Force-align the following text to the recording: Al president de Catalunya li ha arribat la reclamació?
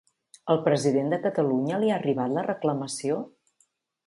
Al 0.53 0.61
president 0.67 1.11
de 1.13 1.19
Catalunya 1.25 1.79
li 1.83 1.93
ha 1.93 1.99
arribat 2.01 2.35
la 2.39 2.47
reclamació? 2.51 3.21